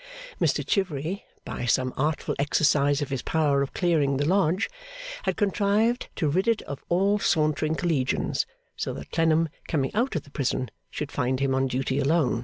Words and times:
Mr 0.39 0.65
Chivery, 0.67 1.25
by 1.45 1.63
some 1.63 1.93
artful 1.95 2.33
exercise 2.39 3.03
of 3.03 3.09
his 3.09 3.21
power 3.21 3.61
of 3.61 3.75
clearing 3.75 4.17
the 4.17 4.25
Lodge, 4.25 4.67
had 5.25 5.37
contrived 5.37 6.09
to 6.15 6.27
rid 6.27 6.47
it 6.47 6.63
of 6.63 6.83
all 6.89 7.19
sauntering 7.19 7.75
Collegians; 7.75 8.47
so 8.75 8.95
that 8.95 9.11
Clennam, 9.11 9.47
coming 9.67 9.93
out 9.93 10.15
of 10.15 10.23
the 10.23 10.31
prison, 10.31 10.71
should 10.89 11.11
find 11.11 11.39
him 11.39 11.53
on 11.53 11.67
duty 11.67 11.99
alone. 11.99 12.39